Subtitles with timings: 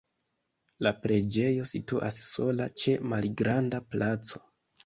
[0.85, 4.47] La preĝejo situas sola ĉe malgranda placo.